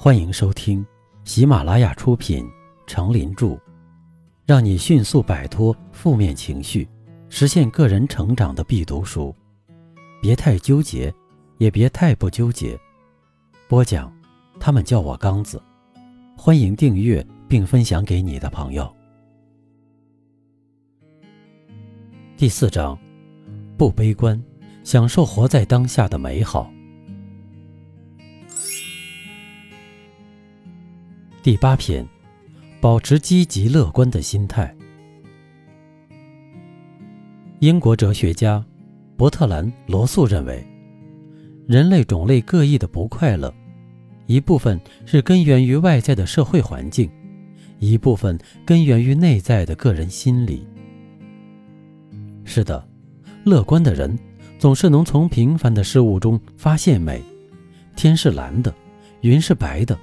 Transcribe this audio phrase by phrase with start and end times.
[0.00, 0.86] 欢迎收听
[1.24, 2.44] 喜马拉雅出品
[2.86, 3.46] 《成林著》，
[4.46, 6.88] 让你迅速摆脱负面情绪，
[7.28, 9.34] 实现个人成长的必读书。
[10.22, 11.12] 别太纠结，
[11.56, 12.78] 也别太不纠结。
[13.66, 14.12] 播讲，
[14.60, 15.60] 他们叫我刚子。
[16.36, 18.88] 欢迎订阅并分享给你的朋友。
[22.36, 22.96] 第四章，
[23.76, 24.40] 不悲观，
[24.84, 26.72] 享受活在当下的美好。
[31.48, 32.06] 第八篇，
[32.78, 34.76] 保持积极乐观的心态。
[37.60, 38.62] 英国哲学家
[39.16, 40.62] 伯特兰·罗素认为，
[41.66, 43.50] 人类种类各异的不快乐，
[44.26, 47.10] 一部分是根源于外在的社会环境，
[47.78, 50.66] 一部分根源于内在的个人心理。
[52.44, 52.86] 是的，
[53.44, 54.14] 乐观的人
[54.58, 57.22] 总是能从平凡的事物中发现美。
[57.96, 58.74] 天是蓝的，
[59.22, 59.98] 云是白的。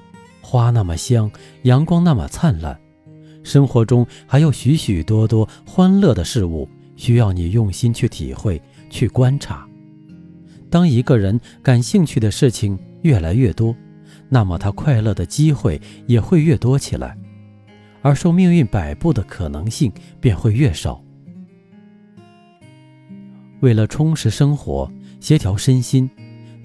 [0.48, 1.32] 花那么香，
[1.64, 2.80] 阳光那么灿烂，
[3.44, 9.68] 生活中还有许许多多欢乐的事物需要你用心去体会、去观察。
[10.70, 13.76] 当一个人感兴趣的事情越来越多，
[14.30, 17.18] 那么他快乐的机会也会越多起来，
[18.04, 19.92] 而受命运摆布的可能性
[20.22, 21.02] 便会越少。
[23.62, 26.08] 为了充实生活、协调身心。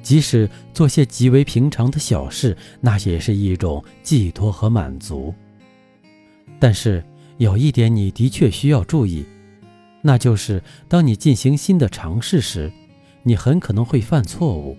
[0.03, 5.35] 即使做些极为平常的小事，那也是一种寄托和满足。
[6.59, 7.05] 但是
[7.39, 9.25] 有一点你的确需要注意，
[10.03, 12.71] 那就是当你进行新的尝试时，
[13.23, 14.77] 你很可能会犯错误。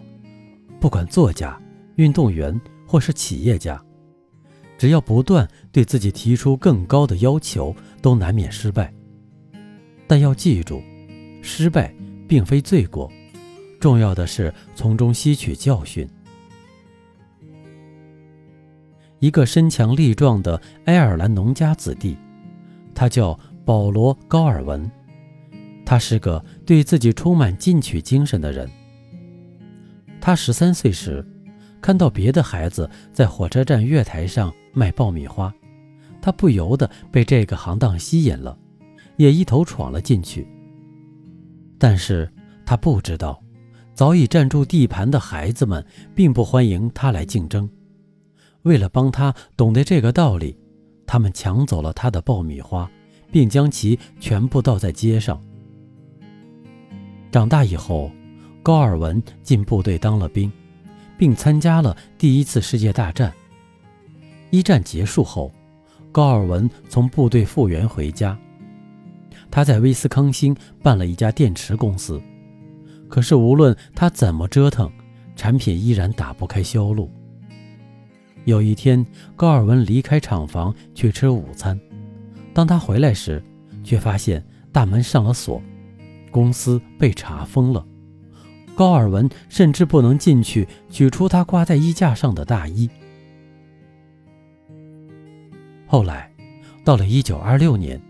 [0.80, 1.60] 不管作家、
[1.96, 3.80] 运动员或是企业家，
[4.78, 8.92] 只要不断对自己提出更高的要求，都难免失败。
[10.08, 10.82] 但要记住，
[11.42, 11.94] 失败
[12.28, 13.12] 并非罪过。
[13.82, 16.08] 重要的是从中吸取教训。
[19.20, 22.16] 一个身强力壮的爱尔兰农家子弟，
[22.94, 24.90] 他叫保罗·高尔文。
[25.84, 28.70] 他是个对自己充满进取精神的人。
[30.22, 31.26] 他十三岁时，
[31.82, 35.54] 看到别的孩子在火车站月台上卖爆米花，
[36.22, 38.56] 他不由得被这个行当吸引了，
[39.18, 40.48] 也一头闯了进去。
[41.80, 42.32] 但是
[42.64, 43.42] 他不知道。
[43.94, 45.86] 早已占住地盘的孩子们
[46.16, 47.70] 并不欢迎他来竞争。
[48.64, 50.58] 为了帮他懂得这个道理，
[51.06, 52.90] 他们抢走了他的爆米花，
[53.32, 55.42] 并将其全部倒在街上。
[57.32, 58.12] 长大以后，
[58.62, 60.52] 高尔文进部队当了兵，
[61.18, 63.34] 并参加了第一次世界大战。
[64.52, 65.52] 一战结束后，
[66.12, 68.38] 高尔文从部队复员回家，
[69.50, 72.22] 他在威斯康星办了一家电池公司。
[73.12, 74.90] 可是，无论他怎么折腾，
[75.36, 77.12] 产品依然打不开销路。
[78.46, 79.06] 有一天，
[79.36, 81.78] 高尔文离开厂房去吃午餐，
[82.54, 83.44] 当他回来时，
[83.84, 84.42] 却发现
[84.72, 85.62] 大门上了锁，
[86.32, 87.86] 公司被查封了。
[88.76, 92.90] 高尔文甚至不能进去取出他挂在衣架上的大衣。
[95.86, 96.32] 后来，
[96.86, 98.02] 到了1926年，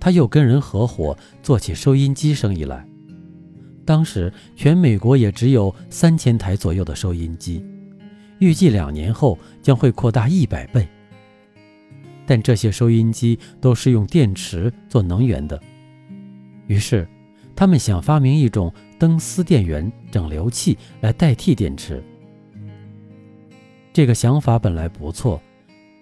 [0.00, 2.87] 他又跟人合伙做起收音机生意来。
[3.88, 7.64] 当时全美国也只有三千台左右的收音机，
[8.38, 10.86] 预计两年后将会扩大一百倍。
[12.26, 15.58] 但这些收音机都是用电池做能源的，
[16.66, 17.08] 于是
[17.56, 22.04] 他们想发明一种灯丝电源整流器来代替电池。
[23.90, 25.40] 这个想法本来不错，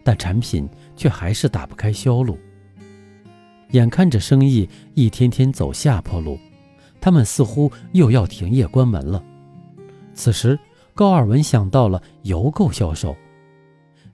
[0.02, 2.36] 但产品却还是打不开销路。
[3.70, 6.36] 眼看着生意一天天走下坡路。
[7.06, 9.22] 他们似乎又要停业关门了。
[10.12, 10.58] 此时，
[10.92, 13.16] 高尔文想到了邮购销售，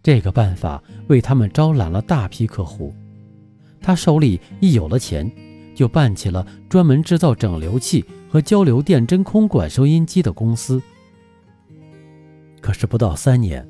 [0.02, 2.94] 这个办法为他们招揽了大批客户。
[3.80, 5.32] 他手里一有了钱，
[5.74, 10.78] 就办起了专门制造整流器和交流电真空管收音机的公司。
[12.60, 13.66] 可是不到三年，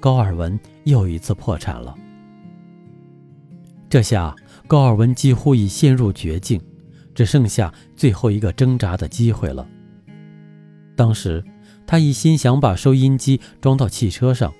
[0.00, 1.94] 高尔文又一次破产了。
[3.90, 4.34] 这下，
[4.66, 6.58] 高尔文几乎已陷入绝境。
[7.14, 9.66] 只剩下最后一个挣扎的机会了。
[10.96, 11.44] 当时，
[11.86, 14.52] 他一心想把收音机装到汽车上，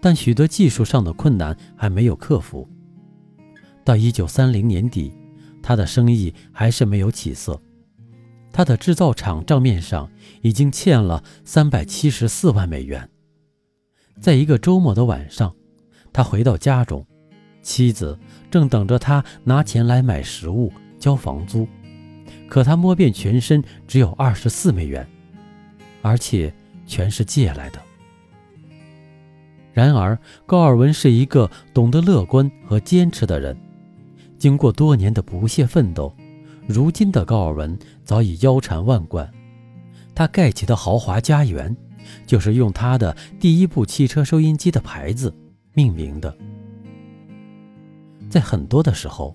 [0.00, 2.68] 但许多技术上的困难还没有克服。
[3.84, 5.12] 到一九三零年底，
[5.62, 7.60] 他的生意还是没有起色。
[8.52, 10.10] 他的制造厂账面上
[10.42, 13.08] 已经欠了三百七十四万美元。
[14.20, 15.54] 在一个周末的晚上，
[16.12, 17.06] 他回到家中，
[17.62, 18.18] 妻子
[18.50, 20.72] 正等着他拿钱来买食物。
[21.02, 21.66] 交房租，
[22.48, 25.04] 可他摸遍全身只有二十四美元，
[26.00, 26.54] 而且
[26.86, 27.80] 全是借来的。
[29.72, 30.16] 然而，
[30.46, 33.56] 高尔文是一个懂得乐观和坚持的人。
[34.38, 36.14] 经过多年的不懈奋斗，
[36.68, 39.28] 如今的高尔文早已腰缠万贯。
[40.14, 41.76] 他盖起的豪华家园，
[42.24, 45.34] 就是用他的第一部汽车收音机的牌子
[45.74, 46.32] 命名的。
[48.30, 49.34] 在很多的时候，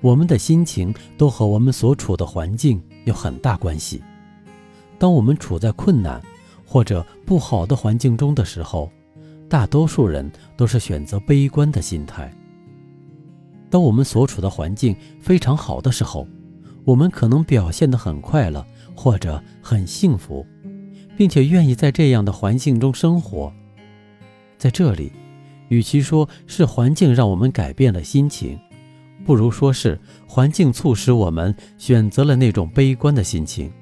[0.00, 4.02] 我们的心情都和我们所处的环境有很大关系。
[4.98, 6.20] 当我们处在困难
[6.64, 8.90] 或者不好的环境中的时候，
[9.48, 12.32] 大多数人都是选择悲观的心态。
[13.68, 16.26] 当我们所处的环境非常好的时候，
[16.84, 18.64] 我们可能表现得很快乐
[18.94, 20.46] 或者很幸福，
[21.16, 23.52] 并且愿意在这样的环境中生活。
[24.56, 25.12] 在这里，
[25.68, 28.58] 与其说是环境让我们改变了心情，
[29.30, 29.96] 不如说是
[30.26, 33.72] 环境促使我们选择了那种悲观的心情。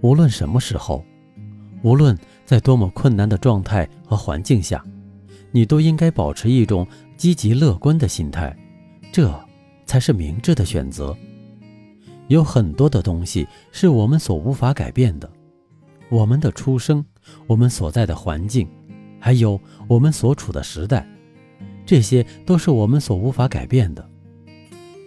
[0.00, 1.04] 无论什么时候，
[1.84, 2.18] 无论。
[2.44, 4.84] 在多么困难的状态和环境下，
[5.52, 8.54] 你都应该保持一种积极乐观的心态，
[9.10, 9.32] 这
[9.86, 11.16] 才是明智的选择。
[12.26, 15.30] 有很多的东西是我们所无法改变的，
[16.10, 17.02] 我们的出生，
[17.46, 18.68] 我们所在的环境，
[19.18, 19.58] 还有
[19.88, 21.08] 我们所处的时代，
[21.86, 24.08] 这些都是我们所无法改变的。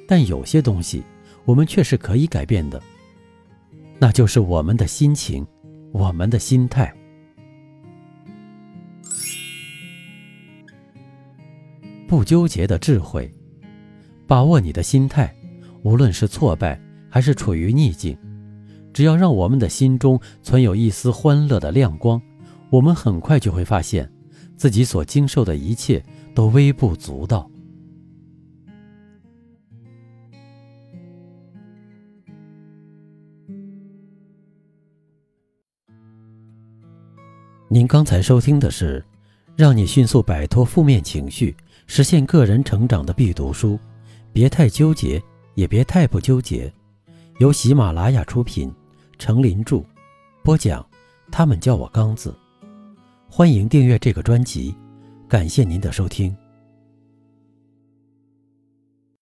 [0.08, 1.04] 但有些东西，
[1.46, 2.82] 我们却是可以改变的，
[4.00, 5.46] 那就是我们的心情，
[5.92, 6.94] 我们的心态。
[12.08, 13.30] 不纠结的智慧，
[14.26, 15.36] 把握你的心态，
[15.84, 16.80] 无论是挫败
[17.10, 18.18] 还是处于逆境，
[18.94, 22.22] 只要让我们的心中存有一丝欢乐的亮光，
[22.70, 24.10] 我们很快就会发现，
[24.58, 26.04] 自己所经受的一切
[26.36, 27.50] 都微不足道。
[37.70, 39.06] 您刚才收听的是，
[39.56, 41.56] 让你迅速摆脱负面情绪。
[41.86, 43.80] 实现个人成长的必读书，
[44.34, 45.22] 别太纠结，
[45.54, 46.74] 也别太不纠结。
[47.40, 48.74] 由喜马拉雅出品，
[49.20, 49.84] 程林著，
[50.44, 50.86] 播讲。
[51.30, 52.34] 他们叫我刚子。
[53.30, 54.74] 欢迎订阅这个专辑，
[55.28, 56.36] 感谢您的收听。